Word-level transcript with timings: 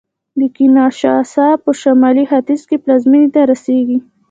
د 0.39 0.41
کینشاسا 0.55 1.47
په 1.63 1.69
شمال 1.81 2.17
ختیځ 2.29 2.61
کې 2.69 2.77
پلازمېنې 2.83 3.29
ته 3.33 3.41
رسېږي 3.51 3.97